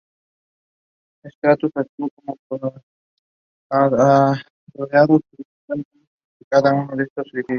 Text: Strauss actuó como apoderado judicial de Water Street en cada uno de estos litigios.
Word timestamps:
Strauss 1.25 1.71
actuó 1.75 2.09
como 2.15 2.37
apoderado 3.69 5.19
judicial 5.27 5.27
de 5.31 5.37
Water 5.37 5.45
Street 5.61 5.85
en 5.93 6.47
cada 6.49 6.73
uno 6.73 6.95
de 6.95 7.03
estos 7.03 7.25
litigios. 7.27 7.49